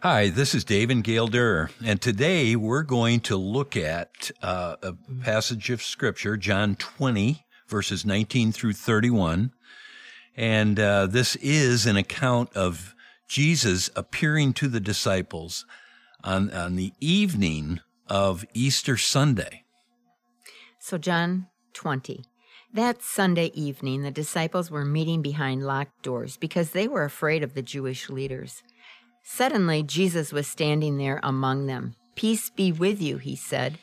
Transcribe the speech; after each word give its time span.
Hi, 0.00 0.28
this 0.28 0.54
is 0.54 0.62
Dave 0.62 0.90
and 0.90 1.02
Gail 1.02 1.26
Durr, 1.26 1.70
and 1.84 2.00
today 2.00 2.54
we're 2.54 2.84
going 2.84 3.18
to 3.22 3.36
look 3.36 3.76
at 3.76 4.30
uh, 4.40 4.76
a 4.80 4.92
passage 5.24 5.70
of 5.70 5.82
Scripture, 5.82 6.36
John 6.36 6.76
20, 6.76 7.44
verses 7.66 8.06
19 8.06 8.52
through 8.52 8.74
31. 8.74 9.50
And 10.36 10.78
uh, 10.78 11.06
this 11.08 11.34
is 11.34 11.84
an 11.84 11.96
account 11.96 12.52
of 12.54 12.94
Jesus 13.26 13.90
appearing 13.96 14.52
to 14.52 14.68
the 14.68 14.78
disciples 14.78 15.66
on, 16.22 16.52
on 16.52 16.76
the 16.76 16.92
evening 17.00 17.80
of 18.06 18.44
Easter 18.54 18.96
Sunday. 18.96 19.64
So, 20.78 20.96
John 20.96 21.48
20. 21.72 22.24
That 22.72 23.02
Sunday 23.02 23.50
evening, 23.52 24.02
the 24.02 24.12
disciples 24.12 24.70
were 24.70 24.84
meeting 24.84 25.22
behind 25.22 25.66
locked 25.66 26.02
doors 26.02 26.36
because 26.36 26.70
they 26.70 26.86
were 26.86 27.02
afraid 27.02 27.42
of 27.42 27.54
the 27.54 27.62
Jewish 27.62 28.08
leaders. 28.08 28.62
Suddenly, 29.22 29.82
Jesus 29.82 30.32
was 30.32 30.46
standing 30.46 30.96
there 30.98 31.20
among 31.22 31.66
them. 31.66 31.94
Peace 32.14 32.50
be 32.50 32.72
with 32.72 33.00
you, 33.00 33.18
he 33.18 33.36
said. 33.36 33.78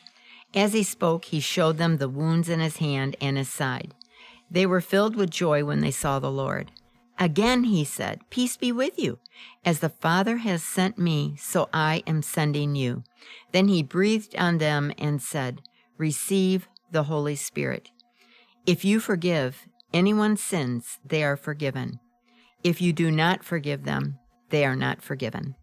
As 0.54 0.72
he 0.72 0.82
spoke, 0.82 1.26
he 1.26 1.40
showed 1.40 1.78
them 1.78 1.96
the 1.96 2.08
wounds 2.08 2.48
in 2.48 2.60
his 2.60 2.78
hand 2.78 3.16
and 3.20 3.36
his 3.36 3.48
side. 3.48 3.94
They 4.50 4.66
were 4.66 4.80
filled 4.80 5.16
with 5.16 5.30
joy 5.30 5.64
when 5.64 5.80
they 5.80 5.90
saw 5.90 6.18
the 6.18 6.30
Lord. 6.30 6.70
Again, 7.18 7.64
he 7.64 7.84
said, 7.84 8.20
Peace 8.30 8.56
be 8.56 8.72
with 8.72 8.98
you. 8.98 9.18
As 9.64 9.80
the 9.80 9.88
Father 9.88 10.38
has 10.38 10.62
sent 10.62 10.98
me, 10.98 11.36
so 11.38 11.68
I 11.72 12.02
am 12.06 12.22
sending 12.22 12.74
you. 12.76 13.04
Then 13.52 13.68
he 13.68 13.82
breathed 13.82 14.36
on 14.36 14.58
them 14.58 14.92
and 14.98 15.22
said, 15.22 15.62
Receive 15.96 16.68
the 16.90 17.04
Holy 17.04 17.36
Spirit. 17.36 17.90
If 18.66 18.84
you 18.84 19.00
forgive 19.00 19.66
anyone's 19.92 20.42
sins, 20.42 20.98
they 21.04 21.24
are 21.24 21.36
forgiven. 21.36 22.00
If 22.62 22.80
you 22.82 22.92
do 22.92 23.10
not 23.10 23.44
forgive 23.44 23.84
them, 23.84 24.18
they 24.50 24.64
are 24.64 24.76
not 24.76 25.02
forgiven. 25.02 25.54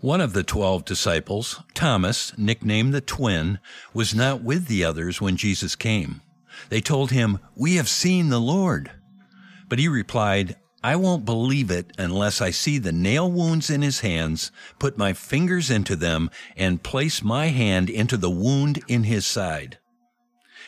One 0.00 0.20
of 0.20 0.32
the 0.32 0.42
twelve 0.42 0.84
disciples, 0.84 1.62
Thomas, 1.74 2.36
nicknamed 2.38 2.94
the 2.94 3.00
twin, 3.00 3.58
was 3.92 4.14
not 4.14 4.42
with 4.42 4.66
the 4.66 4.84
others 4.84 5.20
when 5.20 5.36
Jesus 5.36 5.74
came. 5.74 6.20
They 6.68 6.80
told 6.80 7.10
him, 7.10 7.38
We 7.54 7.76
have 7.76 7.88
seen 7.88 8.28
the 8.28 8.40
Lord. 8.40 8.90
But 9.68 9.78
he 9.78 9.88
replied, 9.88 10.56
I 10.82 10.96
won't 10.96 11.24
believe 11.24 11.70
it 11.70 11.92
unless 11.98 12.40
I 12.40 12.50
see 12.50 12.78
the 12.78 12.92
nail 12.92 13.30
wounds 13.30 13.70
in 13.70 13.82
his 13.82 14.00
hands, 14.00 14.52
put 14.78 14.96
my 14.96 15.12
fingers 15.12 15.70
into 15.70 15.96
them, 15.96 16.30
and 16.56 16.82
place 16.82 17.22
my 17.22 17.46
hand 17.46 17.90
into 17.90 18.16
the 18.16 18.30
wound 18.30 18.82
in 18.86 19.04
his 19.04 19.26
side. 19.26 19.78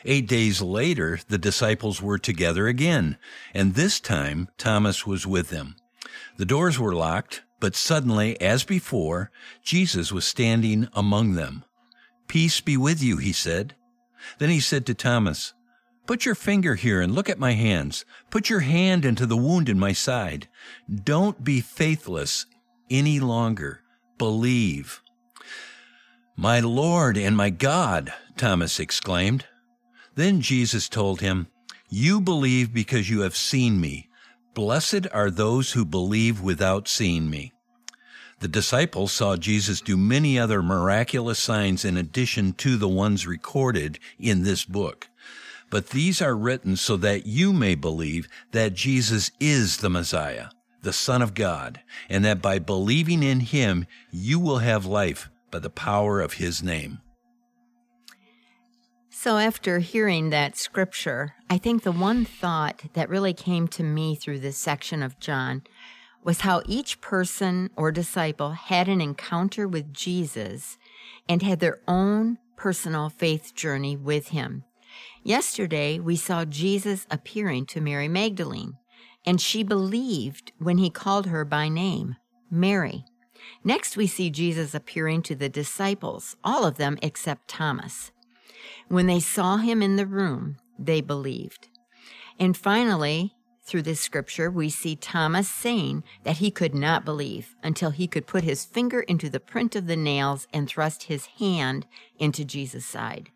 Eight 0.04 0.26
days 0.26 0.60
later, 0.60 1.20
the 1.28 1.38
disciples 1.38 2.00
were 2.00 2.18
together 2.18 2.66
again, 2.66 3.18
and 3.54 3.74
this 3.74 4.00
time 4.00 4.48
Thomas 4.56 5.06
was 5.06 5.26
with 5.26 5.50
them. 5.50 5.76
The 6.36 6.44
doors 6.44 6.78
were 6.78 6.94
locked, 6.94 7.42
but 7.60 7.76
suddenly, 7.76 8.40
as 8.40 8.64
before, 8.64 9.30
Jesus 9.62 10.12
was 10.12 10.26
standing 10.26 10.88
among 10.92 11.34
them. 11.34 11.64
Peace 12.28 12.60
be 12.60 12.76
with 12.76 13.02
you, 13.02 13.16
he 13.16 13.32
said. 13.32 13.74
Then 14.38 14.50
he 14.50 14.60
said 14.60 14.86
to 14.86 14.94
Thomas, 14.94 15.54
Put 16.06 16.24
your 16.24 16.34
finger 16.34 16.74
here 16.74 17.00
and 17.00 17.14
look 17.14 17.28
at 17.28 17.38
my 17.38 17.52
hands. 17.52 18.04
Put 18.30 18.48
your 18.48 18.60
hand 18.60 19.04
into 19.04 19.26
the 19.26 19.36
wound 19.36 19.68
in 19.68 19.78
my 19.78 19.92
side. 19.92 20.48
Don't 21.04 21.44
be 21.44 21.60
faithless 21.60 22.46
any 22.90 23.20
longer. 23.20 23.82
Believe. 24.16 25.02
My 26.34 26.60
Lord 26.60 27.18
and 27.18 27.36
my 27.36 27.50
God, 27.50 28.12
Thomas 28.36 28.80
exclaimed. 28.80 29.44
Then 30.14 30.40
Jesus 30.40 30.88
told 30.88 31.20
him, 31.20 31.48
You 31.90 32.20
believe 32.20 32.72
because 32.72 33.10
you 33.10 33.20
have 33.20 33.36
seen 33.36 33.80
me. 33.80 34.07
Blessed 34.54 35.06
are 35.12 35.30
those 35.30 35.72
who 35.72 35.84
believe 35.84 36.40
without 36.40 36.88
seeing 36.88 37.30
me. 37.30 37.52
The 38.40 38.48
disciples 38.48 39.12
saw 39.12 39.36
Jesus 39.36 39.80
do 39.80 39.96
many 39.96 40.38
other 40.38 40.62
miraculous 40.62 41.38
signs 41.38 41.84
in 41.84 41.96
addition 41.96 42.52
to 42.54 42.76
the 42.76 42.88
ones 42.88 43.26
recorded 43.26 43.98
in 44.18 44.44
this 44.44 44.64
book. 44.64 45.08
But 45.70 45.90
these 45.90 46.22
are 46.22 46.36
written 46.36 46.76
so 46.76 46.96
that 46.98 47.26
you 47.26 47.52
may 47.52 47.74
believe 47.74 48.28
that 48.52 48.74
Jesus 48.74 49.30
is 49.40 49.78
the 49.78 49.90
Messiah, 49.90 50.48
the 50.82 50.92
Son 50.92 51.20
of 51.20 51.34
God, 51.34 51.80
and 52.08 52.24
that 52.24 52.40
by 52.40 52.58
believing 52.58 53.22
in 53.22 53.40
him, 53.40 53.86
you 54.10 54.38
will 54.38 54.58
have 54.58 54.86
life 54.86 55.28
by 55.50 55.58
the 55.58 55.70
power 55.70 56.20
of 56.20 56.34
his 56.34 56.62
name. 56.62 57.00
So, 59.20 59.36
after 59.36 59.80
hearing 59.80 60.30
that 60.30 60.56
scripture, 60.56 61.34
I 61.50 61.58
think 61.58 61.82
the 61.82 61.90
one 61.90 62.24
thought 62.24 62.84
that 62.92 63.08
really 63.08 63.34
came 63.34 63.66
to 63.66 63.82
me 63.82 64.14
through 64.14 64.38
this 64.38 64.56
section 64.56 65.02
of 65.02 65.18
John 65.18 65.64
was 66.22 66.42
how 66.42 66.62
each 66.66 67.00
person 67.00 67.68
or 67.74 67.90
disciple 67.90 68.52
had 68.52 68.86
an 68.86 69.00
encounter 69.00 69.66
with 69.66 69.92
Jesus 69.92 70.78
and 71.28 71.42
had 71.42 71.58
their 71.58 71.80
own 71.88 72.38
personal 72.54 73.08
faith 73.08 73.56
journey 73.56 73.96
with 73.96 74.28
him. 74.28 74.62
Yesterday, 75.24 75.98
we 75.98 76.14
saw 76.14 76.44
Jesus 76.44 77.04
appearing 77.10 77.66
to 77.66 77.80
Mary 77.80 78.06
Magdalene, 78.06 78.76
and 79.26 79.40
she 79.40 79.64
believed 79.64 80.52
when 80.58 80.78
he 80.78 80.90
called 80.90 81.26
her 81.26 81.44
by 81.44 81.68
name, 81.68 82.14
Mary. 82.52 83.04
Next, 83.64 83.96
we 83.96 84.06
see 84.06 84.30
Jesus 84.30 84.76
appearing 84.76 85.22
to 85.22 85.34
the 85.34 85.48
disciples, 85.48 86.36
all 86.44 86.64
of 86.64 86.76
them 86.76 86.96
except 87.02 87.48
Thomas. 87.48 88.12
When 88.88 89.06
they 89.06 89.20
saw 89.20 89.56
him 89.56 89.82
in 89.82 89.96
the 89.96 90.06
room, 90.06 90.56
they 90.78 91.00
believed. 91.00 91.68
And 92.38 92.56
finally, 92.56 93.34
through 93.68 93.82
this 93.82 94.00
scripture, 94.00 94.50
we 94.50 94.70
see 94.70 94.96
Thomas 94.96 95.48
saying 95.48 96.02
that 96.24 96.38
he 96.38 96.50
could 96.50 96.74
not 96.74 97.04
believe 97.04 97.54
until 97.62 97.90
he 97.90 98.06
could 98.06 98.26
put 98.26 98.42
his 98.42 98.64
finger 98.64 99.00
into 99.00 99.28
the 99.28 99.40
print 99.40 99.76
of 99.76 99.86
the 99.86 99.96
nails 99.96 100.46
and 100.54 100.66
thrust 100.66 101.04
his 101.04 101.26
hand 101.38 101.86
into 102.18 102.46
Jesus' 102.46 102.86
side. 102.86 103.28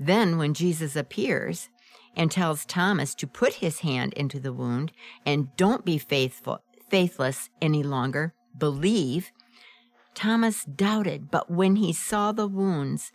Then, 0.00 0.38
when 0.38 0.54
Jesus 0.54 0.96
appears 0.96 1.68
and 2.16 2.30
tells 2.30 2.64
Thomas 2.64 3.14
to 3.16 3.26
put 3.26 3.54
his 3.54 3.80
hand 3.80 4.14
into 4.14 4.40
the 4.40 4.52
wound 4.52 4.92
and 5.26 5.54
don't 5.56 5.84
be 5.84 5.98
faithful, 5.98 6.62
faithless 6.88 7.50
any 7.60 7.82
longer, 7.82 8.32
believe, 8.56 9.30
Thomas 10.14 10.64
doubted, 10.64 11.30
but 11.30 11.50
when 11.50 11.76
he 11.76 11.92
saw 11.92 12.32
the 12.32 12.48
wounds 12.48 13.12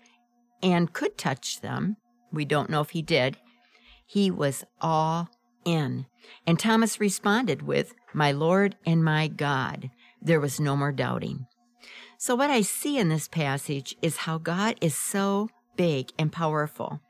and 0.63 0.93
could 0.93 1.17
touch 1.17 1.61
them. 1.61 1.97
We 2.31 2.45
don't 2.45 2.69
know 2.69 2.81
if 2.81 2.91
he 2.91 3.01
did. 3.03 3.37
He 4.05 4.31
was 4.31 4.63
all 4.81 5.29
in. 5.65 6.05
And 6.47 6.57
Thomas 6.57 6.99
responded 6.99 7.61
with, 7.61 7.93
My 8.13 8.31
Lord 8.31 8.75
and 8.85 9.03
my 9.03 9.27
God. 9.27 9.91
There 10.21 10.39
was 10.39 10.59
no 10.59 10.75
more 10.75 10.91
doubting. 10.91 11.45
So, 12.17 12.35
what 12.35 12.49
I 12.49 12.61
see 12.61 12.97
in 12.97 13.09
this 13.09 13.27
passage 13.27 13.95
is 14.01 14.17
how 14.17 14.37
God 14.37 14.75
is 14.79 14.95
so 14.95 15.49
big 15.75 16.11
and 16.17 16.31
powerful, 16.31 17.01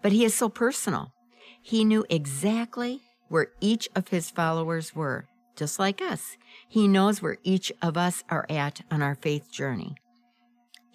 but 0.00 0.12
he 0.12 0.24
is 0.24 0.34
so 0.34 0.48
personal. 0.48 1.12
He 1.60 1.84
knew 1.84 2.04
exactly 2.08 3.02
where 3.28 3.48
each 3.60 3.88
of 3.94 4.08
his 4.08 4.30
followers 4.30 4.94
were, 4.94 5.26
just 5.56 5.78
like 5.78 6.00
us. 6.00 6.36
He 6.68 6.88
knows 6.88 7.20
where 7.20 7.36
each 7.42 7.72
of 7.82 7.96
us 7.96 8.24
are 8.30 8.46
at 8.48 8.80
on 8.90 9.02
our 9.02 9.14
faith 9.14 9.50
journey. 9.50 9.96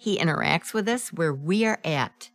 He 0.00 0.18
interacts 0.18 0.72
with 0.72 0.88
us 0.88 1.12
where 1.12 1.34
we 1.34 1.66
are 1.66 1.78
at. 1.84 2.30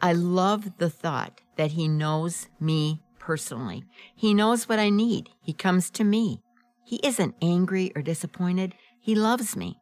I 0.00 0.14
love 0.14 0.78
the 0.78 0.88
thought 0.88 1.42
that 1.56 1.72
He 1.72 1.86
knows 1.86 2.48
me 2.58 3.02
personally. 3.18 3.84
He 4.16 4.32
knows 4.32 4.70
what 4.70 4.78
I 4.78 4.88
need. 4.88 5.28
He 5.42 5.52
comes 5.52 5.90
to 5.90 6.02
me. 6.02 6.40
He 6.82 6.96
isn't 7.04 7.34
angry 7.42 7.92
or 7.94 8.00
disappointed. 8.00 8.74
He 8.98 9.14
loves 9.14 9.54
me. 9.54 9.76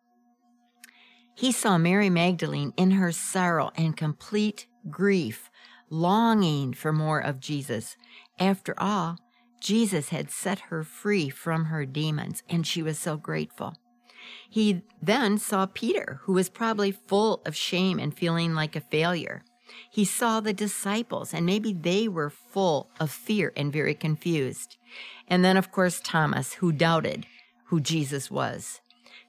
He 1.36 1.52
saw 1.52 1.78
Mary 1.78 2.10
Magdalene 2.10 2.72
in 2.76 2.90
her 2.90 3.12
sorrow 3.12 3.70
and 3.76 3.96
complete 3.96 4.66
grief, 4.90 5.48
longing 5.90 6.72
for 6.72 6.92
more 6.92 7.20
of 7.20 7.38
Jesus. 7.38 7.96
After 8.40 8.74
all, 8.78 9.18
Jesus 9.60 10.08
had 10.08 10.32
set 10.32 10.58
her 10.58 10.82
free 10.82 11.30
from 11.30 11.66
her 11.66 11.86
demons, 11.86 12.42
and 12.48 12.66
she 12.66 12.82
was 12.82 12.98
so 12.98 13.16
grateful. 13.16 13.74
He 14.48 14.82
then 15.00 15.38
saw 15.38 15.66
Peter, 15.66 16.20
who 16.22 16.32
was 16.32 16.48
probably 16.48 16.92
full 16.92 17.42
of 17.46 17.56
shame 17.56 17.98
and 17.98 18.16
feeling 18.16 18.54
like 18.54 18.76
a 18.76 18.80
failure. 18.80 19.42
He 19.90 20.04
saw 20.04 20.40
the 20.40 20.52
disciples, 20.52 21.32
and 21.32 21.46
maybe 21.46 21.72
they 21.72 22.08
were 22.08 22.30
full 22.30 22.90
of 23.00 23.10
fear 23.10 23.52
and 23.56 23.72
very 23.72 23.94
confused. 23.94 24.76
And 25.26 25.44
then, 25.44 25.56
of 25.56 25.72
course, 25.72 26.00
Thomas, 26.02 26.54
who 26.54 26.72
doubted 26.72 27.26
who 27.66 27.80
Jesus 27.80 28.30
was. 28.30 28.80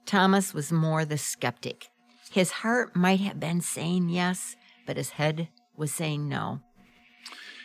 Thomas 0.05 0.53
was 0.53 0.71
more 0.71 1.05
the 1.05 1.17
skeptic. 1.17 1.89
His 2.29 2.51
heart 2.51 2.95
might 2.95 3.21
have 3.21 3.39
been 3.39 3.61
saying 3.61 4.09
yes, 4.09 4.55
but 4.85 4.97
his 4.97 5.11
head 5.11 5.47
was 5.77 5.93
saying 5.93 6.27
no. 6.27 6.59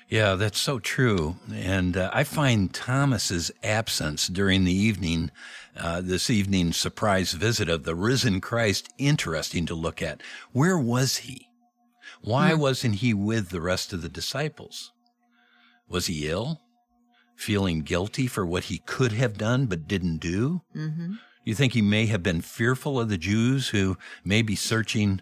Yeah, 0.09 0.37
that's 0.37 0.59
so 0.59 0.79
true. 0.79 1.37
And 1.53 1.97
uh, 1.97 2.11
I 2.15 2.25
find 2.25 2.73
Thomas's 2.73 3.51
absence 3.63 4.27
during 4.27 4.65
the 4.65 4.73
evening, 4.73 5.31
uh, 5.77 6.01
this 6.01 6.31
evening's 6.31 6.79
surprise 6.79 7.33
visit 7.33 7.69
of 7.69 7.85
the 7.85 7.95
risen 7.95 8.41
Christ, 8.41 8.89
interesting 8.97 9.67
to 9.67 9.75
look 9.75 10.01
at. 10.01 10.23
Where 10.53 10.79
was 10.79 11.19
he? 11.19 11.49
Why 12.23 12.53
mm-hmm. 12.53 12.61
wasn't 12.61 12.95
he 12.97 13.13
with 13.13 13.51
the 13.51 13.61
rest 13.61 13.93
of 13.93 14.01
the 14.01 14.09
disciples? 14.09 14.93
Was 15.89 16.07
he 16.07 16.29
ill? 16.29 16.63
Feeling 17.37 17.83
guilty 17.83 18.27
for 18.27 18.47
what 18.47 18.65
he 18.65 18.79
could 18.79 19.13
have 19.13 19.37
done 19.37 19.67
but 19.67 19.87
didn't 19.87 20.19
do? 20.19 20.63
Mm-hmm. 20.75 21.15
You 21.45 21.55
think 21.55 21.75
he 21.75 21.83
may 21.83 22.07
have 22.07 22.23
been 22.23 22.41
fearful 22.41 22.99
of 22.99 23.11
the 23.11 23.19
Jews 23.19 23.69
who 23.69 23.99
may 24.25 24.41
be 24.41 24.57
searching 24.57 25.21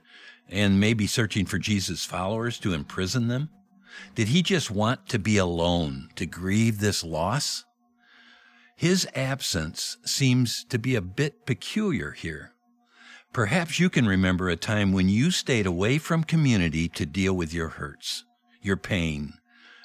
and 0.49 0.79
may 0.79 0.95
be 0.95 1.09
searching 1.09 1.45
for 1.45 1.59
Jesus' 1.59 2.05
followers 2.05 2.59
to 2.61 2.73
imprison 2.73 3.27
them? 3.27 3.51
Did 4.15 4.29
he 4.29 4.43
just 4.43 4.71
want 4.71 5.09
to 5.09 5.19
be 5.19 5.37
alone 5.37 6.11
to 6.17 6.27
grieve 6.27 6.81
this 6.81 7.05
loss? 7.05 7.65
His 8.77 9.09
absence 9.15 9.97
seems 10.05 10.65
to 10.65 10.79
be 10.79 10.95
a 10.95 11.01
bit 11.01 11.47
peculiar 11.47 12.13
here. 12.13 12.53
Perhaps 13.33 13.79
you 13.79 13.91
can 13.91 14.07
remember 14.07 14.49
a 14.49 14.57
time 14.57 14.93
when 14.93 15.09
you 15.09 15.31
stayed 15.31 15.67
away 15.67 15.99
from 15.99 16.25
community 16.25 16.89
to 16.89 17.07
deal 17.07 17.35
with 17.35 17.53
your 17.53 17.69
hurts, 17.69 18.25
your 18.63 18.77
pain, 18.77 19.35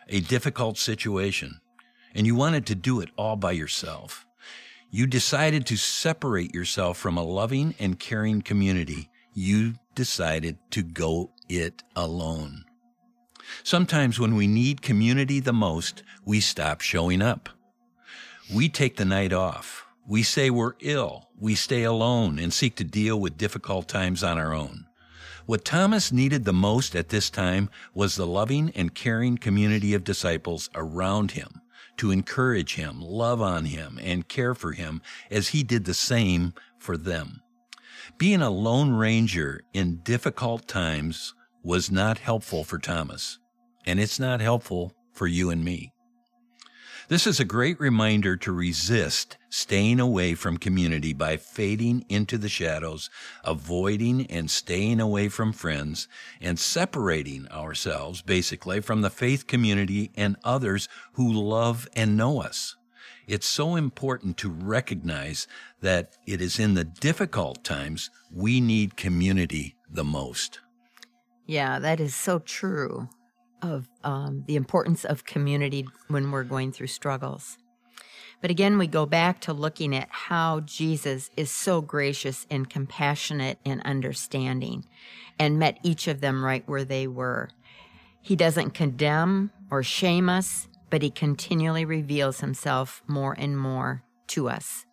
a 0.07 0.19
difficult 0.19 0.77
situation, 0.77 1.59
and 2.13 2.25
you 2.25 2.35
wanted 2.35 2.65
to 2.65 2.75
do 2.75 2.99
it 2.99 3.09
all 3.17 3.35
by 3.35 3.51
yourself. 3.51 4.25
You 4.89 5.07
decided 5.07 5.65
to 5.67 5.77
separate 5.77 6.53
yourself 6.53 6.97
from 6.97 7.17
a 7.17 7.23
loving 7.23 7.75
and 7.79 7.97
caring 7.97 8.41
community. 8.41 9.09
You 9.33 9.75
decided 9.95 10.57
to 10.71 10.83
go 10.83 11.31
it 11.47 11.81
alone. 11.95 12.65
Sometimes 13.63 14.19
when 14.19 14.35
we 14.35 14.47
need 14.47 14.81
community 14.81 15.39
the 15.39 15.53
most, 15.53 16.03
we 16.25 16.39
stop 16.39 16.81
showing 16.81 17.21
up. 17.21 17.49
We 18.53 18.69
take 18.69 18.97
the 18.97 19.05
night 19.05 19.33
off. 19.33 19.85
We 20.07 20.23
say 20.23 20.49
we're 20.49 20.73
ill. 20.79 21.29
We 21.39 21.55
stay 21.55 21.83
alone 21.83 22.39
and 22.39 22.51
seek 22.51 22.75
to 22.77 22.83
deal 22.83 23.19
with 23.19 23.37
difficult 23.37 23.87
times 23.87 24.23
on 24.23 24.37
our 24.37 24.53
own. 24.53 24.87
What 25.45 25.65
Thomas 25.65 26.11
needed 26.11 26.45
the 26.45 26.53
most 26.53 26.95
at 26.95 27.09
this 27.09 27.29
time 27.29 27.69
was 27.93 28.15
the 28.15 28.27
loving 28.27 28.71
and 28.75 28.93
caring 28.93 29.37
community 29.37 29.93
of 29.93 30.03
disciples 30.03 30.69
around 30.75 31.31
him 31.31 31.61
to 31.97 32.11
encourage 32.11 32.75
him, 32.75 33.01
love 33.01 33.41
on 33.41 33.65
him, 33.65 33.99
and 34.01 34.27
care 34.27 34.55
for 34.55 34.71
him 34.71 35.01
as 35.29 35.49
he 35.49 35.63
did 35.63 35.85
the 35.85 35.93
same 35.93 36.53
for 36.79 36.97
them. 36.97 37.41
Being 38.17 38.41
a 38.41 38.49
lone 38.49 38.91
ranger 38.91 39.61
in 39.73 39.97
difficult 39.97 40.67
times 40.67 41.33
was 41.63 41.91
not 41.91 42.17
helpful 42.17 42.63
for 42.63 42.79
Thomas, 42.79 43.37
and 43.85 43.99
it's 43.99 44.19
not 44.19 44.41
helpful 44.41 44.93
for 45.13 45.27
you 45.27 45.49
and 45.49 45.63
me. 45.63 45.91
This 47.11 47.27
is 47.27 47.41
a 47.41 47.45
great 47.45 47.77
reminder 47.77 48.37
to 48.37 48.53
resist 48.53 49.37
staying 49.49 49.99
away 49.99 50.33
from 50.33 50.55
community 50.55 51.11
by 51.11 51.35
fading 51.35 52.05
into 52.07 52.37
the 52.37 52.47
shadows, 52.47 53.09
avoiding 53.43 54.25
and 54.27 54.49
staying 54.49 55.01
away 55.01 55.27
from 55.27 55.51
friends, 55.51 56.07
and 56.39 56.57
separating 56.57 57.49
ourselves 57.49 58.21
basically 58.21 58.79
from 58.79 59.01
the 59.01 59.09
faith 59.09 59.45
community 59.45 60.11
and 60.15 60.37
others 60.45 60.87
who 61.15 61.29
love 61.33 61.85
and 61.97 62.15
know 62.15 62.41
us. 62.41 62.77
It's 63.27 63.45
so 63.45 63.75
important 63.75 64.37
to 64.37 64.49
recognize 64.49 65.47
that 65.81 66.15
it 66.25 66.41
is 66.41 66.59
in 66.59 66.75
the 66.75 66.85
difficult 66.85 67.61
times 67.65 68.09
we 68.33 68.61
need 68.61 68.95
community 68.95 69.75
the 69.89 70.05
most. 70.05 70.61
Yeah, 71.45 71.79
that 71.79 71.99
is 71.99 72.15
so 72.15 72.39
true 72.39 73.09
of 73.61 73.87
um, 74.03 74.43
the 74.47 74.55
importance 74.55 75.05
of 75.05 75.25
community 75.25 75.87
when 76.07 76.31
we're 76.31 76.43
going 76.43 76.71
through 76.71 76.87
struggles. 76.87 77.57
But 78.41 78.49
again, 78.49 78.79
we 78.79 78.87
go 78.87 79.05
back 79.05 79.39
to 79.41 79.53
looking 79.53 79.95
at 79.95 80.07
how 80.09 80.61
Jesus 80.61 81.29
is 81.37 81.51
so 81.51 81.79
gracious 81.79 82.47
and 82.49 82.69
compassionate 82.69 83.59
and 83.65 83.81
understanding 83.83 84.85
and 85.37 85.59
met 85.59 85.77
each 85.83 86.07
of 86.07 86.21
them 86.21 86.43
right 86.43 86.67
where 86.67 86.83
they 86.83 87.07
were. 87.07 87.49
He 88.19 88.35
doesn't 88.35 88.71
condemn 88.71 89.51
or 89.69 89.83
shame 89.83 90.27
us, 90.27 90.67
but 90.89 91.03
he 91.03 91.11
continually 91.11 91.85
reveals 91.85 92.39
himself 92.39 93.03
more 93.07 93.35
and 93.37 93.57
more 93.57 94.03
to 94.27 94.49
us. 94.49 94.85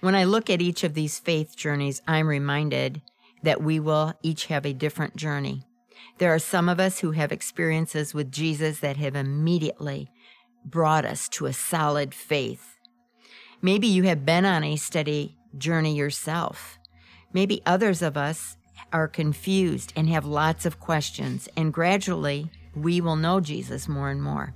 When 0.00 0.14
I 0.14 0.24
look 0.24 0.48
at 0.48 0.62
each 0.62 0.82
of 0.82 0.94
these 0.94 1.18
faith 1.18 1.56
journeys, 1.56 2.00
I'm 2.08 2.26
reminded 2.26 3.02
that 3.42 3.62
we 3.62 3.78
will 3.78 4.14
each 4.22 4.46
have 4.46 4.64
a 4.64 4.72
different 4.72 5.16
journey. 5.16 5.64
There 6.18 6.34
are 6.34 6.38
some 6.38 6.68
of 6.68 6.78
us 6.78 7.00
who 7.00 7.12
have 7.12 7.32
experiences 7.32 8.12
with 8.12 8.30
Jesus 8.30 8.80
that 8.80 8.96
have 8.98 9.16
immediately 9.16 10.10
brought 10.64 11.04
us 11.04 11.28
to 11.30 11.46
a 11.46 11.52
solid 11.52 12.14
faith. 12.14 12.76
Maybe 13.62 13.86
you 13.86 14.04
have 14.04 14.26
been 14.26 14.44
on 14.44 14.64
a 14.64 14.76
steady 14.76 15.36
journey 15.56 15.94
yourself. 15.94 16.78
Maybe 17.32 17.62
others 17.64 18.02
of 18.02 18.16
us 18.16 18.56
are 18.92 19.08
confused 19.08 19.92
and 19.96 20.08
have 20.08 20.24
lots 20.24 20.66
of 20.66 20.80
questions, 20.80 21.48
and 21.56 21.72
gradually 21.72 22.50
we 22.74 23.00
will 23.00 23.16
know 23.16 23.40
Jesus 23.40 23.88
more 23.88 24.10
and 24.10 24.22
more. 24.22 24.54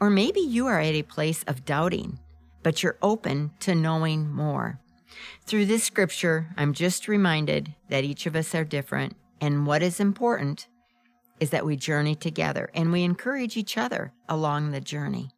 Or 0.00 0.10
maybe 0.10 0.40
you 0.40 0.66
are 0.66 0.80
at 0.80 0.94
a 0.94 1.02
place 1.02 1.44
of 1.44 1.64
doubting, 1.64 2.18
but 2.62 2.82
you're 2.82 2.98
open 3.00 3.52
to 3.60 3.74
knowing 3.74 4.30
more. 4.30 4.80
Through 5.46 5.66
this 5.66 5.84
scripture, 5.84 6.48
I'm 6.56 6.72
just 6.72 7.06
reminded 7.06 7.74
that 7.88 8.04
each 8.04 8.26
of 8.26 8.34
us 8.34 8.54
are 8.54 8.64
different, 8.64 9.14
and 9.40 9.66
what 9.66 9.82
is 9.82 10.00
important 10.00 10.68
is 11.40 11.50
that 11.50 11.66
we 11.66 11.76
journey 11.76 12.14
together 12.14 12.70
and 12.74 12.92
we 12.92 13.02
encourage 13.02 13.56
each 13.56 13.76
other 13.76 14.12
along 14.28 14.70
the 14.70 14.80
journey. 14.80 15.30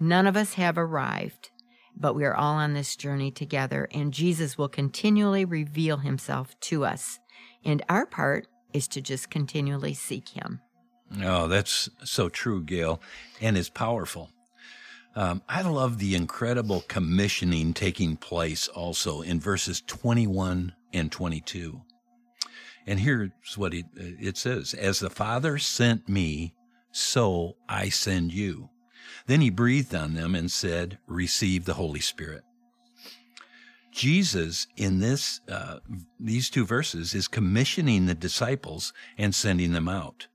None 0.00 0.26
of 0.26 0.36
us 0.36 0.54
have 0.54 0.78
arrived, 0.78 1.50
but 1.96 2.14
we 2.14 2.24
are 2.24 2.34
all 2.34 2.54
on 2.54 2.74
this 2.74 2.96
journey 2.96 3.30
together, 3.30 3.88
and 3.92 4.12
Jesus 4.12 4.58
will 4.58 4.68
continually 4.68 5.44
reveal 5.44 5.98
himself 5.98 6.58
to 6.60 6.84
us. 6.84 7.20
And 7.64 7.82
our 7.88 8.06
part 8.06 8.48
is 8.72 8.88
to 8.88 9.00
just 9.00 9.30
continually 9.30 9.94
seek 9.94 10.30
him. 10.30 10.60
Oh, 11.22 11.46
that's 11.46 11.88
so 12.02 12.28
true, 12.28 12.62
Gail, 12.62 13.00
and 13.40 13.56
is 13.56 13.68
powerful. 13.68 14.30
Um, 15.14 15.42
I 15.48 15.62
love 15.62 15.98
the 15.98 16.16
incredible 16.16 16.84
commissioning 16.88 17.72
taking 17.72 18.16
place 18.16 18.66
also 18.66 19.22
in 19.22 19.38
verses 19.38 19.80
21 19.86 20.74
and 20.92 21.12
22. 21.12 21.80
And 22.86 23.00
here's 23.00 23.30
what 23.56 23.72
it, 23.74 23.86
it 23.94 24.36
says 24.36 24.74
As 24.74 25.00
the 25.00 25.10
Father 25.10 25.58
sent 25.58 26.08
me, 26.08 26.54
so 26.92 27.56
I 27.68 27.88
send 27.88 28.32
you. 28.32 28.70
Then 29.26 29.40
he 29.40 29.50
breathed 29.50 29.94
on 29.94 30.14
them 30.14 30.34
and 30.34 30.50
said, 30.50 30.98
Receive 31.06 31.64
the 31.64 31.74
Holy 31.74 32.00
Spirit. 32.00 32.42
Jesus, 33.90 34.66
in 34.76 34.98
this, 34.98 35.40
uh, 35.48 35.78
these 36.18 36.50
two 36.50 36.66
verses, 36.66 37.14
is 37.14 37.28
commissioning 37.28 38.06
the 38.06 38.14
disciples 38.14 38.92
and 39.16 39.34
sending 39.34 39.72
them 39.72 39.88
out. 39.88 40.26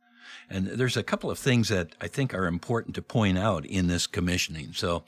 And 0.49 0.65
there's 0.67 0.97
a 0.97 1.03
couple 1.03 1.29
of 1.29 1.37
things 1.37 1.69
that 1.69 1.95
I 2.01 2.07
think 2.07 2.33
are 2.33 2.47
important 2.47 2.95
to 2.95 3.01
point 3.01 3.37
out 3.37 3.65
in 3.65 3.87
this 3.87 4.07
commissioning. 4.07 4.73
So 4.73 5.03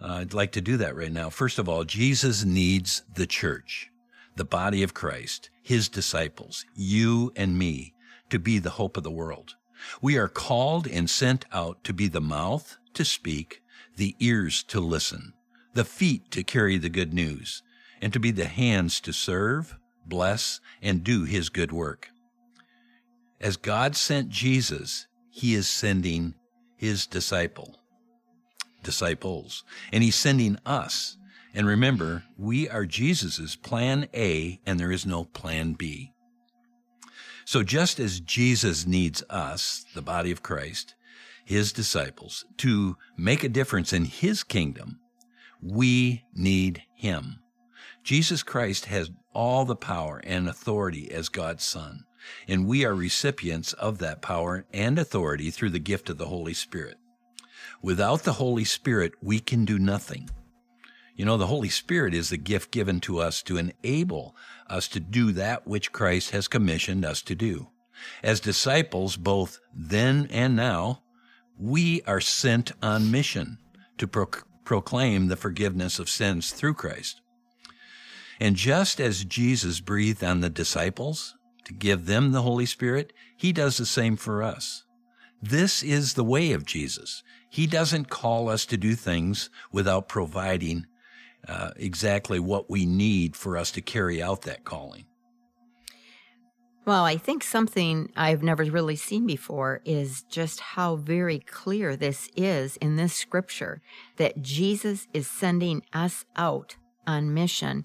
uh, 0.00 0.18
I'd 0.20 0.34
like 0.34 0.52
to 0.52 0.60
do 0.60 0.76
that 0.76 0.94
right 0.94 1.10
now. 1.10 1.30
First 1.30 1.58
of 1.58 1.68
all, 1.68 1.84
Jesus 1.84 2.44
needs 2.44 3.02
the 3.14 3.26
church 3.26 3.90
the 4.36 4.44
body 4.44 4.82
of 4.82 4.94
Christ, 4.94 5.50
his 5.62 5.88
disciples, 5.88 6.64
you 6.74 7.32
and 7.36 7.58
me, 7.58 7.94
to 8.30 8.38
be 8.38 8.58
the 8.58 8.70
hope 8.70 8.96
of 8.96 9.02
the 9.02 9.10
world. 9.10 9.56
We 10.00 10.16
are 10.16 10.28
called 10.28 10.86
and 10.86 11.08
sent 11.08 11.44
out 11.52 11.84
to 11.84 11.92
be 11.92 12.08
the 12.08 12.20
mouth 12.20 12.76
to 12.94 13.04
speak, 13.04 13.62
the 13.96 14.16
ears 14.18 14.62
to 14.64 14.80
listen, 14.80 15.34
the 15.74 15.84
feet 15.84 16.30
to 16.32 16.42
carry 16.42 16.78
the 16.78 16.88
good 16.88 17.12
news, 17.12 17.62
and 18.00 18.12
to 18.12 18.20
be 18.20 18.30
the 18.30 18.46
hands 18.46 19.00
to 19.00 19.12
serve, 19.12 19.76
bless, 20.06 20.60
and 20.82 21.04
do 21.04 21.24
his 21.24 21.48
good 21.48 21.72
work. 21.72 22.10
As 23.40 23.56
God 23.56 23.96
sent 23.96 24.28
Jesus, 24.30 25.06
he 25.30 25.54
is 25.54 25.68
sending 25.68 26.34
his 26.76 27.06
disciple, 27.06 27.76
disciples, 28.82 29.64
and 29.92 30.02
he's 30.02 30.16
sending 30.16 30.58
us 30.64 31.16
and 31.54 31.68
remember, 31.68 32.24
we 32.36 32.68
are 32.68 32.84
Jesus's 32.84 33.54
plan 33.54 34.08
A 34.12 34.60
and 34.66 34.78
there 34.78 34.90
is 34.90 35.06
no 35.06 35.24
plan 35.24 35.74
B. 35.74 36.12
So 37.44 37.62
just 37.62 38.00
as 38.00 38.20
Jesus 38.20 38.86
needs 38.86 39.22
us, 39.30 39.84
the 39.94 40.02
body 40.02 40.32
of 40.32 40.42
Christ, 40.42 40.96
his 41.44 41.72
disciples, 41.72 42.44
to 42.58 42.96
make 43.16 43.44
a 43.44 43.48
difference 43.48 43.92
in 43.92 44.06
his 44.06 44.42
kingdom, 44.42 44.98
we 45.62 46.24
need 46.34 46.82
him. 46.94 47.38
Jesus 48.02 48.42
Christ 48.42 48.86
has 48.86 49.10
all 49.32 49.64
the 49.64 49.76
power 49.76 50.20
and 50.24 50.48
authority 50.48 51.10
as 51.12 51.28
God's 51.28 51.64
son, 51.64 52.04
and 52.48 52.66
we 52.66 52.84
are 52.84 52.94
recipients 52.94 53.74
of 53.74 53.98
that 53.98 54.22
power 54.22 54.64
and 54.72 54.98
authority 54.98 55.50
through 55.50 55.70
the 55.70 55.78
gift 55.78 56.10
of 56.10 56.18
the 56.18 56.26
Holy 56.26 56.54
Spirit. 56.54 56.96
Without 57.82 58.22
the 58.22 58.34
Holy 58.34 58.64
Spirit, 58.64 59.12
we 59.22 59.38
can 59.38 59.64
do 59.64 59.78
nothing. 59.78 60.28
You 61.16 61.24
know, 61.24 61.36
the 61.36 61.46
Holy 61.46 61.68
Spirit 61.68 62.12
is 62.12 62.30
the 62.30 62.36
gift 62.36 62.72
given 62.72 63.00
to 63.00 63.18
us 63.20 63.40
to 63.42 63.56
enable 63.56 64.34
us 64.68 64.88
to 64.88 65.00
do 65.00 65.30
that 65.32 65.66
which 65.66 65.92
Christ 65.92 66.30
has 66.30 66.48
commissioned 66.48 67.04
us 67.04 67.22
to 67.22 67.36
do. 67.36 67.68
As 68.22 68.40
disciples, 68.40 69.16
both 69.16 69.60
then 69.72 70.26
and 70.30 70.56
now, 70.56 71.02
we 71.56 72.02
are 72.02 72.20
sent 72.20 72.72
on 72.82 73.12
mission 73.12 73.58
to 73.98 74.08
pro- 74.08 74.26
proclaim 74.64 75.28
the 75.28 75.36
forgiveness 75.36 76.00
of 76.00 76.08
sins 76.08 76.50
through 76.50 76.74
Christ. 76.74 77.20
And 78.40 78.56
just 78.56 79.00
as 79.00 79.24
Jesus 79.24 79.78
breathed 79.78 80.24
on 80.24 80.40
the 80.40 80.50
disciples 80.50 81.36
to 81.64 81.72
give 81.72 82.06
them 82.06 82.32
the 82.32 82.42
Holy 82.42 82.66
Spirit, 82.66 83.12
he 83.36 83.52
does 83.52 83.76
the 83.76 83.86
same 83.86 84.16
for 84.16 84.42
us. 84.42 84.82
This 85.40 85.82
is 85.84 86.14
the 86.14 86.24
way 86.24 86.52
of 86.52 86.66
Jesus. 86.66 87.22
He 87.48 87.68
doesn't 87.68 88.10
call 88.10 88.48
us 88.48 88.66
to 88.66 88.76
do 88.76 88.96
things 88.96 89.48
without 89.70 90.08
providing 90.08 90.86
uh, 91.48 91.70
exactly 91.76 92.38
what 92.38 92.70
we 92.70 92.86
need 92.86 93.36
for 93.36 93.56
us 93.56 93.70
to 93.72 93.80
carry 93.80 94.22
out 94.22 94.42
that 94.42 94.64
calling. 94.64 95.04
Well, 96.86 97.04
I 97.04 97.16
think 97.16 97.42
something 97.42 98.12
I've 98.14 98.42
never 98.42 98.64
really 98.64 98.96
seen 98.96 99.26
before 99.26 99.80
is 99.86 100.22
just 100.24 100.60
how 100.60 100.96
very 100.96 101.38
clear 101.38 101.96
this 101.96 102.28
is 102.36 102.76
in 102.76 102.96
this 102.96 103.14
scripture 103.14 103.80
that 104.16 104.42
Jesus 104.42 105.08
is 105.14 105.26
sending 105.26 105.82
us 105.94 106.26
out 106.36 106.76
on 107.06 107.32
mission 107.32 107.84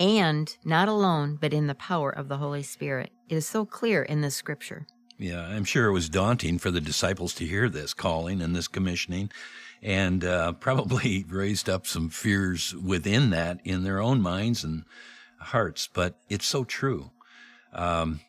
and 0.00 0.56
not 0.64 0.88
alone, 0.88 1.36
but 1.38 1.52
in 1.52 1.66
the 1.66 1.74
power 1.74 2.10
of 2.10 2.28
the 2.28 2.38
Holy 2.38 2.62
Spirit. 2.62 3.10
It 3.28 3.34
is 3.34 3.46
so 3.46 3.66
clear 3.66 4.02
in 4.02 4.22
this 4.22 4.36
scripture. 4.36 4.86
Yeah, 5.18 5.44
I'm 5.44 5.64
sure 5.64 5.86
it 5.86 5.92
was 5.92 6.08
daunting 6.08 6.58
for 6.58 6.70
the 6.70 6.80
disciples 6.80 7.34
to 7.34 7.44
hear 7.44 7.68
this 7.68 7.92
calling 7.92 8.40
and 8.40 8.54
this 8.54 8.68
commissioning, 8.68 9.30
and 9.82 10.24
uh, 10.24 10.52
probably 10.54 11.24
raised 11.28 11.68
up 11.68 11.86
some 11.86 12.10
fears 12.10 12.74
within 12.74 13.30
that 13.30 13.60
in 13.64 13.84
their 13.84 14.00
own 14.00 14.20
minds 14.20 14.64
and 14.64 14.84
hearts. 15.38 15.88
But 15.92 16.18
it's 16.28 16.46
so 16.46 16.64
true. 16.64 17.10
Um, 17.72 18.20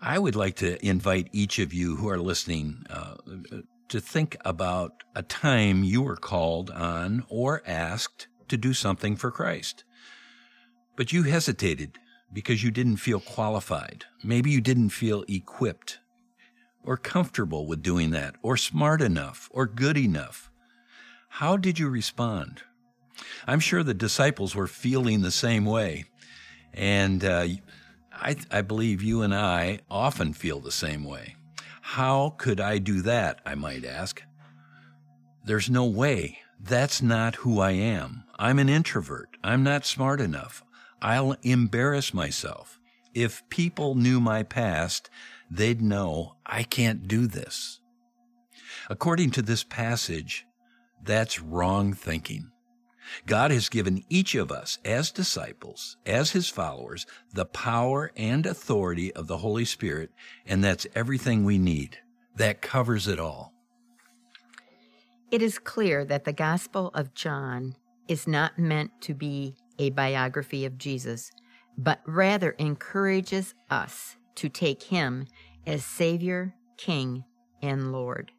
I 0.00 0.18
would 0.18 0.36
like 0.36 0.56
to 0.56 0.84
invite 0.84 1.28
each 1.32 1.58
of 1.58 1.72
you 1.72 1.96
who 1.96 2.08
are 2.08 2.18
listening 2.18 2.84
uh, 2.88 3.16
to 3.88 4.00
think 4.00 4.36
about 4.44 5.02
a 5.14 5.22
time 5.22 5.82
you 5.82 6.02
were 6.02 6.16
called 6.16 6.70
on 6.70 7.24
or 7.28 7.62
asked 7.66 8.28
to 8.48 8.56
do 8.56 8.72
something 8.72 9.16
for 9.16 9.30
Christ. 9.30 9.84
But 10.96 11.12
you 11.12 11.24
hesitated 11.24 11.98
because 12.32 12.62
you 12.62 12.70
didn't 12.70 12.98
feel 12.98 13.20
qualified. 13.20 14.04
Maybe 14.22 14.50
you 14.50 14.60
didn't 14.60 14.90
feel 14.90 15.24
equipped 15.28 15.98
or 16.88 16.96
comfortable 16.96 17.66
with 17.66 17.82
doing 17.82 18.12
that, 18.12 18.34
or 18.40 18.56
smart 18.56 19.02
enough, 19.02 19.50
or 19.52 19.66
good 19.66 19.98
enough. 19.98 20.50
How 21.28 21.58
did 21.58 21.78
you 21.78 21.86
respond? 21.86 22.62
I'm 23.46 23.60
sure 23.60 23.82
the 23.82 23.92
disciples 23.92 24.54
were 24.54 24.66
feeling 24.66 25.20
the 25.20 25.30
same 25.30 25.66
way. 25.66 26.06
And 26.72 27.22
uh, 27.22 27.46
I, 28.10 28.36
I 28.50 28.62
believe 28.62 29.02
you 29.02 29.20
and 29.20 29.34
I 29.34 29.80
often 29.90 30.32
feel 30.32 30.60
the 30.60 30.72
same 30.72 31.04
way. 31.04 31.36
How 31.82 32.30
could 32.38 32.58
I 32.58 32.78
do 32.78 33.02
that? 33.02 33.42
I 33.44 33.54
might 33.54 33.84
ask. 33.84 34.22
There's 35.44 35.68
no 35.68 35.84
way. 35.84 36.38
That's 36.58 37.02
not 37.02 37.34
who 37.34 37.60
I 37.60 37.72
am. 37.72 38.24
I'm 38.38 38.58
an 38.58 38.70
introvert. 38.70 39.36
I'm 39.44 39.62
not 39.62 39.84
smart 39.84 40.22
enough. 40.22 40.64
I'll 41.02 41.36
embarrass 41.42 42.14
myself. 42.14 42.77
If 43.18 43.42
people 43.48 43.96
knew 43.96 44.20
my 44.20 44.44
past, 44.44 45.10
they'd 45.50 45.82
know 45.82 46.36
I 46.46 46.62
can't 46.62 47.08
do 47.08 47.26
this. 47.26 47.80
According 48.88 49.32
to 49.32 49.42
this 49.42 49.64
passage, 49.64 50.46
that's 51.02 51.40
wrong 51.40 51.94
thinking. 51.94 52.52
God 53.26 53.50
has 53.50 53.68
given 53.68 54.04
each 54.08 54.36
of 54.36 54.52
us 54.52 54.78
as 54.84 55.10
disciples, 55.10 55.96
as 56.06 56.30
his 56.30 56.48
followers, 56.48 57.06
the 57.32 57.44
power 57.44 58.12
and 58.16 58.46
authority 58.46 59.12
of 59.14 59.26
the 59.26 59.38
Holy 59.38 59.64
Spirit, 59.64 60.10
and 60.46 60.62
that's 60.62 60.86
everything 60.94 61.42
we 61.42 61.58
need. 61.58 61.98
That 62.36 62.62
covers 62.62 63.08
it 63.08 63.18
all. 63.18 63.52
It 65.32 65.42
is 65.42 65.58
clear 65.58 66.04
that 66.04 66.22
the 66.22 66.32
Gospel 66.32 66.92
of 66.94 67.14
John 67.14 67.74
is 68.06 68.28
not 68.28 68.60
meant 68.60 68.92
to 69.00 69.12
be 69.12 69.56
a 69.80 69.90
biography 69.90 70.64
of 70.64 70.78
Jesus, 70.78 71.32
but 71.78 72.00
rather 72.04 72.50
encourages 72.58 73.54
us 73.70 74.16
to 74.34 74.48
take 74.48 74.82
him 74.82 75.26
as 75.64 75.84
Savior, 75.84 76.54
King, 76.76 77.24
and 77.62 77.92
Lord. 77.92 78.32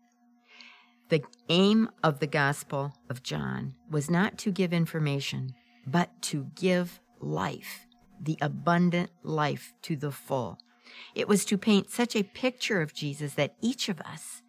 The 1.08 1.24
aim 1.48 1.90
of 2.04 2.20
the 2.20 2.28
Gospel 2.28 2.94
of 3.10 3.24
John 3.24 3.74
was 3.90 4.10
not 4.10 4.38
to 4.40 4.52
give 4.52 4.74
information, 4.74 5.56
but 5.88 6.22
to 6.24 6.52
give 6.56 7.00
life, 7.20 7.88
the 8.22 8.38
abundant 8.42 9.10
life 9.24 9.74
to 9.84 9.96
the 9.96 10.12
full. 10.12 10.60
It 11.16 11.28
was 11.28 11.46
to 11.46 11.58
paint 11.58 11.90
such 11.90 12.16
a 12.16 12.24
picture 12.24 12.82
of 12.82 12.94
Jesus 12.94 13.34
that 13.36 13.56
each 13.62 13.90
of 13.90 14.02
us 14.02 14.44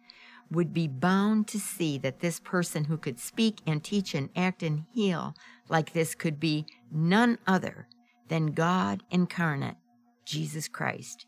would 0.51 0.73
be 0.73 0.87
bound 0.87 1.47
to 1.47 1.59
see 1.59 1.97
that 1.99 2.19
this 2.19 2.39
person 2.39 2.83
who 2.83 2.97
could 2.97 3.19
speak 3.19 3.59
and 3.65 3.83
teach 3.83 4.13
and 4.13 4.29
act 4.35 4.61
and 4.61 4.83
heal 4.93 5.33
like 5.69 5.93
this 5.93 6.13
could 6.13 6.39
be 6.39 6.65
none 6.91 7.39
other 7.47 7.87
than 8.31 8.53
God 8.53 9.03
incarnate, 9.11 9.75
Jesus 10.23 10.69
Christ. 10.69 11.25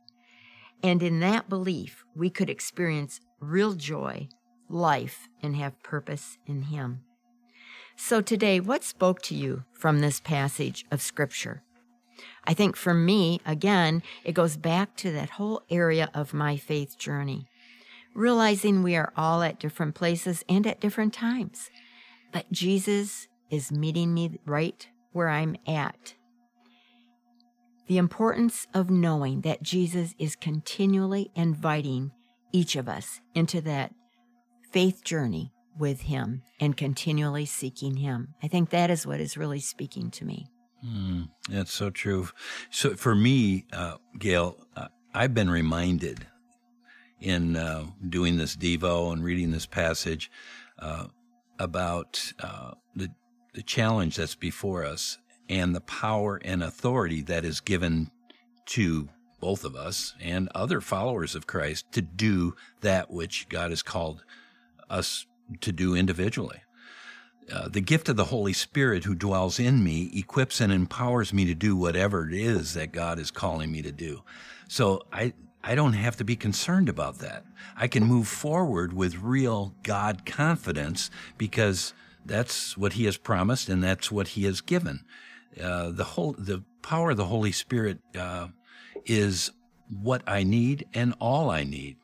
And 0.81 1.03
in 1.03 1.19
that 1.19 1.49
belief, 1.49 2.05
we 2.15 2.29
could 2.29 2.49
experience 2.49 3.19
real 3.41 3.73
joy 3.73 4.29
life 4.69 5.27
and 5.41 5.53
have 5.57 5.83
purpose 5.83 6.37
in 6.47 6.63
Him. 6.63 7.01
So, 7.97 8.21
today, 8.21 8.61
what 8.61 8.85
spoke 8.85 9.21
to 9.23 9.35
you 9.35 9.65
from 9.73 9.99
this 9.99 10.21
passage 10.21 10.85
of 10.91 11.01
Scripture? 11.01 11.61
I 12.45 12.53
think 12.53 12.77
for 12.77 12.93
me, 12.93 13.41
again, 13.45 14.01
it 14.23 14.31
goes 14.31 14.55
back 14.55 14.95
to 14.97 15.11
that 15.11 15.31
whole 15.31 15.61
area 15.69 16.09
of 16.13 16.33
my 16.33 16.55
faith 16.55 16.97
journey, 16.97 17.47
realizing 18.15 18.81
we 18.81 18.95
are 18.95 19.11
all 19.17 19.43
at 19.43 19.59
different 19.59 19.93
places 19.93 20.45
and 20.47 20.65
at 20.65 20.79
different 20.79 21.13
times. 21.13 21.69
But 22.31 22.49
Jesus 22.53 23.27
is 23.49 23.73
meeting 23.73 24.13
me 24.13 24.39
right 24.45 24.87
where 25.11 25.27
I'm 25.27 25.57
at. 25.67 26.13
The 27.87 27.97
importance 27.97 28.67
of 28.73 28.89
knowing 28.89 29.41
that 29.41 29.61
Jesus 29.61 30.15
is 30.17 30.35
continually 30.35 31.31
inviting 31.35 32.11
each 32.51 32.75
of 32.75 32.87
us 32.87 33.19
into 33.35 33.59
that 33.61 33.93
faith 34.71 35.03
journey 35.03 35.51
with 35.77 36.01
Him 36.01 36.43
and 36.59 36.77
continually 36.77 37.45
seeking 37.45 37.97
Him. 37.97 38.35
I 38.41 38.47
think 38.47 38.69
that 38.69 38.89
is 38.89 39.05
what 39.05 39.19
is 39.19 39.37
really 39.37 39.59
speaking 39.59 40.11
to 40.11 40.25
me. 40.25 40.47
Mm, 40.85 41.29
that's 41.49 41.73
so 41.73 41.89
true. 41.89 42.29
So 42.69 42.95
for 42.95 43.15
me, 43.15 43.65
uh, 43.73 43.95
Gail, 44.19 44.57
uh, 44.75 44.87
I've 45.13 45.33
been 45.33 45.49
reminded 45.49 46.27
in 47.19 47.55
uh, 47.55 47.85
doing 48.07 48.37
this 48.37 48.55
Devo 48.55 49.13
and 49.13 49.23
reading 49.23 49.51
this 49.51 49.65
passage 49.65 50.29
uh, 50.79 51.07
about 51.59 52.33
uh, 52.39 52.71
the 52.95 53.09
the 53.53 53.61
challenge 53.61 54.15
that's 54.15 54.35
before 54.35 54.83
us 54.83 55.19
and 55.49 55.75
the 55.75 55.81
power 55.81 56.39
and 56.43 56.63
authority 56.63 57.21
that 57.21 57.45
is 57.45 57.59
given 57.59 58.09
to 58.65 59.09
both 59.39 59.65
of 59.65 59.75
us 59.75 60.15
and 60.21 60.49
other 60.55 60.79
followers 60.79 61.35
of 61.35 61.47
Christ 61.47 61.91
to 61.91 62.01
do 62.01 62.55
that 62.81 63.11
which 63.11 63.49
God 63.49 63.71
has 63.71 63.81
called 63.81 64.23
us 64.89 65.25
to 65.61 65.71
do 65.71 65.95
individually. 65.95 66.61
Uh, 67.51 67.67
the 67.67 67.81
gift 67.81 68.07
of 68.07 68.15
the 68.15 68.25
Holy 68.25 68.53
Spirit 68.53 69.03
who 69.03 69.15
dwells 69.15 69.59
in 69.59 69.83
me 69.83 70.09
equips 70.13 70.61
and 70.61 70.71
empowers 70.71 71.33
me 71.33 71.43
to 71.45 71.53
do 71.53 71.75
whatever 71.75 72.25
it 72.27 72.33
is 72.33 72.73
that 72.73 72.93
God 72.93 73.19
is 73.19 73.31
calling 73.31 73.71
me 73.71 73.81
to 73.81 73.91
do. 73.91 74.23
So 74.69 75.01
I, 75.11 75.33
I 75.61 75.75
don't 75.75 75.93
have 75.93 76.15
to 76.17 76.23
be 76.23 76.37
concerned 76.37 76.87
about 76.87 77.19
that. 77.19 77.45
I 77.75 77.87
can 77.87 78.05
move 78.05 78.27
forward 78.27 78.93
with 78.93 79.17
real 79.17 79.75
God 79.83 80.25
confidence 80.25 81.11
because 81.37 81.93
that's 82.25 82.77
what 82.77 82.93
He 82.93 83.05
has 83.05 83.17
promised 83.17 83.67
and 83.67 83.83
that's 83.83 84.11
what 84.11 84.29
He 84.29 84.45
has 84.45 84.61
given. 84.61 85.03
Uh, 85.61 85.91
the 85.91 86.03
whole, 86.03 86.35
the 86.37 86.63
power 86.81 87.11
of 87.11 87.17
the 87.17 87.25
Holy 87.25 87.51
Spirit 87.51 87.99
uh, 88.17 88.47
is 89.05 89.51
what 90.01 90.23
I 90.27 90.43
need 90.43 90.87
and 90.93 91.13
all 91.19 91.49
I 91.49 91.63
need. 91.63 91.97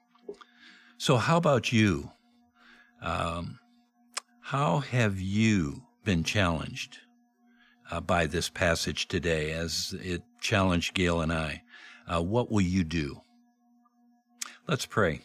So, 0.97 1.17
how 1.17 1.37
about 1.37 1.71
you? 1.71 2.11
Um, 3.01 3.59
how 4.41 4.79
have 4.79 5.19
you 5.19 5.83
been 6.03 6.23
challenged 6.23 6.97
uh, 7.89 8.01
by 8.01 8.25
this 8.25 8.49
passage 8.49 9.07
today 9.07 9.51
as 9.51 9.95
it 10.01 10.23
challenged 10.41 10.93
Gail 10.93 11.21
and 11.21 11.31
I? 11.31 11.63
Uh, 12.07 12.21
what 12.21 12.51
will 12.51 12.61
you 12.61 12.83
do? 12.83 13.21
Let's 14.67 14.85
pray. 14.85 15.21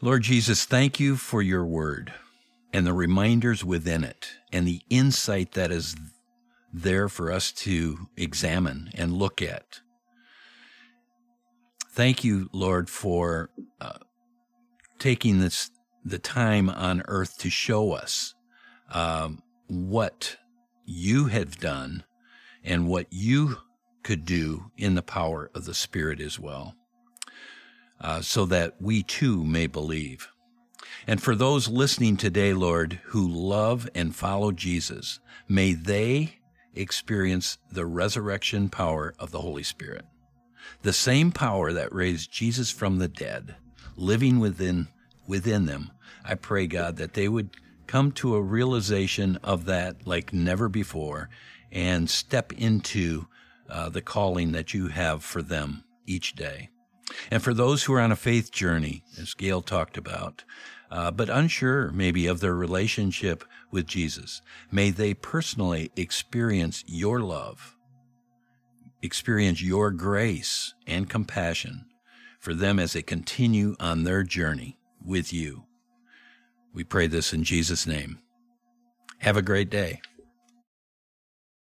Lord 0.00 0.22
Jesus, 0.22 0.64
thank 0.64 1.00
you 1.00 1.16
for 1.16 1.42
your 1.42 1.64
word 1.64 2.12
and 2.74 2.84
the 2.84 2.92
reminders 2.92 3.64
within 3.64 4.02
it 4.02 4.32
and 4.52 4.66
the 4.66 4.80
insight 4.90 5.52
that 5.52 5.70
is 5.70 5.94
there 6.72 7.08
for 7.08 7.30
us 7.30 7.52
to 7.52 8.08
examine 8.16 8.90
and 8.94 9.12
look 9.12 9.40
at. 9.40 9.80
Thank 11.92 12.24
you, 12.24 12.50
Lord, 12.52 12.90
for 12.90 13.50
uh, 13.80 13.98
taking 14.98 15.38
this 15.38 15.70
the 16.04 16.18
time 16.18 16.68
on 16.68 17.04
earth 17.06 17.38
to 17.38 17.48
show 17.48 17.92
us 17.92 18.34
um, 18.92 19.40
what 19.68 20.36
you 20.84 21.26
have 21.26 21.60
done 21.60 22.02
and 22.64 22.88
what 22.88 23.06
you 23.10 23.56
could 24.02 24.24
do 24.24 24.72
in 24.76 24.96
the 24.96 25.02
power 25.02 25.48
of 25.54 25.64
the 25.64 25.74
Spirit 25.74 26.20
as 26.20 26.40
well, 26.40 26.74
uh, 28.00 28.20
so 28.20 28.44
that 28.46 28.74
we 28.80 29.04
too 29.04 29.44
may 29.44 29.68
believe. 29.68 30.28
And 31.06 31.22
for 31.22 31.34
those 31.34 31.68
listening 31.68 32.16
today, 32.16 32.54
Lord, 32.54 33.00
who 33.06 33.26
love 33.28 33.88
and 33.94 34.14
follow 34.14 34.52
Jesus, 34.52 35.20
may 35.48 35.72
they 35.72 36.38
experience 36.74 37.58
the 37.70 37.86
resurrection 37.86 38.68
power 38.68 39.14
of 39.18 39.30
the 39.30 39.40
Holy 39.40 39.62
Spirit. 39.62 40.04
The 40.82 40.92
same 40.92 41.30
power 41.30 41.72
that 41.72 41.94
raised 41.94 42.32
Jesus 42.32 42.70
from 42.70 42.98
the 42.98 43.08
dead, 43.08 43.56
living 43.96 44.38
within 44.38 44.88
within 45.26 45.66
them. 45.66 45.90
I 46.24 46.34
pray, 46.34 46.66
God, 46.66 46.96
that 46.96 47.14
they 47.14 47.28
would 47.28 47.50
come 47.86 48.12
to 48.12 48.34
a 48.34 48.42
realization 48.42 49.36
of 49.42 49.64
that 49.66 50.06
like 50.06 50.32
never 50.32 50.68
before 50.68 51.28
and 51.72 52.08
step 52.08 52.52
into 52.52 53.26
uh, 53.68 53.88
the 53.88 54.02
calling 54.02 54.52
that 54.52 54.74
you 54.74 54.88
have 54.88 55.24
for 55.24 55.42
them 55.42 55.84
each 56.06 56.34
day. 56.34 56.70
And 57.30 57.42
for 57.42 57.54
those 57.54 57.84
who 57.84 57.94
are 57.94 58.00
on 58.00 58.12
a 58.12 58.16
faith 58.16 58.50
journey, 58.50 59.04
as 59.20 59.34
Gail 59.34 59.62
talked 59.62 59.96
about, 59.96 60.44
uh, 60.90 61.10
but 61.10 61.28
unsure 61.28 61.90
maybe 61.90 62.26
of 62.26 62.40
their 62.40 62.54
relationship 62.54 63.44
with 63.70 63.86
Jesus, 63.86 64.42
may 64.70 64.90
they 64.90 65.14
personally 65.14 65.90
experience 65.96 66.84
your 66.86 67.20
love, 67.20 67.76
experience 69.02 69.62
your 69.62 69.90
grace 69.90 70.74
and 70.86 71.10
compassion 71.10 71.86
for 72.38 72.54
them 72.54 72.78
as 72.78 72.92
they 72.92 73.02
continue 73.02 73.74
on 73.80 74.04
their 74.04 74.22
journey 74.22 74.78
with 75.04 75.32
you. 75.32 75.64
We 76.72 76.84
pray 76.84 77.06
this 77.06 77.32
in 77.32 77.44
Jesus' 77.44 77.86
name. 77.86 78.18
Have 79.18 79.36
a 79.36 79.42
great 79.42 79.70
day. 79.70 80.00